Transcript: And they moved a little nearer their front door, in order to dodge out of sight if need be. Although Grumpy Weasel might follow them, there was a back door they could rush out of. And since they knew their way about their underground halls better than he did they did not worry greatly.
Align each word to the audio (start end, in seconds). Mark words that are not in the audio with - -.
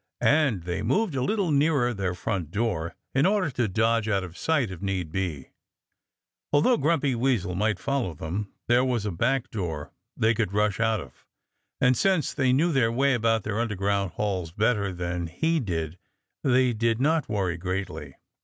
And 0.19 0.63
they 0.63 0.81
moved 0.81 1.13
a 1.13 1.21
little 1.21 1.51
nearer 1.51 1.93
their 1.93 2.15
front 2.15 2.49
door, 2.49 2.95
in 3.13 3.27
order 3.27 3.51
to 3.51 3.67
dodge 3.67 4.09
out 4.09 4.23
of 4.23 4.35
sight 4.35 4.71
if 4.71 4.81
need 4.81 5.11
be. 5.11 5.51
Although 6.51 6.77
Grumpy 6.77 7.13
Weasel 7.13 7.53
might 7.53 7.77
follow 7.77 8.15
them, 8.15 8.51
there 8.67 8.83
was 8.83 9.05
a 9.05 9.11
back 9.11 9.51
door 9.51 9.91
they 10.17 10.33
could 10.33 10.53
rush 10.53 10.79
out 10.79 11.01
of. 11.01 11.27
And 11.79 11.95
since 11.95 12.33
they 12.33 12.51
knew 12.51 12.71
their 12.71 12.91
way 12.91 13.13
about 13.13 13.43
their 13.43 13.59
underground 13.59 14.13
halls 14.13 14.51
better 14.51 14.91
than 14.91 15.27
he 15.27 15.59
did 15.59 15.99
they 16.43 16.73
did 16.73 16.99
not 16.99 17.29
worry 17.29 17.57
greatly. 17.57 18.15